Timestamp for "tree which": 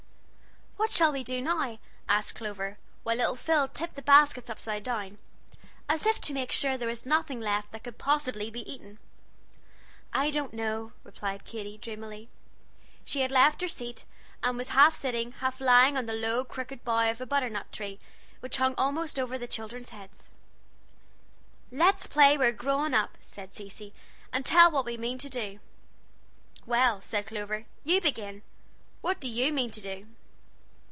17.71-18.57